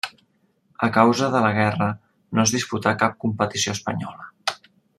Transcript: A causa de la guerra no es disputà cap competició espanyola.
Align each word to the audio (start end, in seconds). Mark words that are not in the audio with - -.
A 0.87 0.87
causa 0.95 1.27
de 1.35 1.41
la 1.43 1.51
guerra 1.57 1.89
no 2.37 2.45
es 2.45 2.53
disputà 2.55 2.95
cap 3.03 3.15
competició 3.27 3.77
espanyola. 3.79 4.27